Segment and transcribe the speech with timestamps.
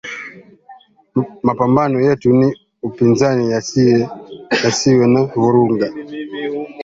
[1.47, 2.47] Mapambano yetu ni
[2.87, 3.43] upinzani
[4.65, 5.87] yasiwe na vuruga